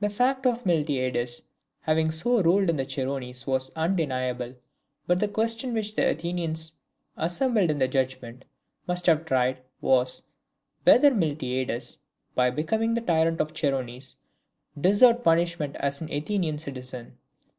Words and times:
The 0.00 0.08
fact 0.08 0.46
of 0.46 0.64
Miltiades 0.64 1.42
having 1.82 2.10
so 2.10 2.40
ruled 2.40 2.70
in 2.70 2.76
the 2.76 2.86
Chersonese 2.86 3.46
was 3.46 3.70
undeniable; 3.76 4.54
but 5.06 5.20
the 5.20 5.28
question 5.28 5.74
which 5.74 5.94
the 5.94 6.08
Athenians, 6.08 6.72
assembled 7.18 7.70
in 7.70 7.90
judgment, 7.90 8.46
must 8.86 9.04
have 9.04 9.26
tried, 9.26 9.58
was, 9.82 10.22
whether 10.84 11.10
Miltiades, 11.10 11.98
by 12.34 12.48
becoming 12.48 12.94
tyrant 12.94 13.42
of 13.42 13.48
the 13.48 13.54
Chersonese, 13.56 14.16
deserved 14.80 15.22
punishment 15.22 15.76
as 15.76 16.00
an 16.00 16.10
Athenian 16.10 16.56
citizen. 16.56 17.18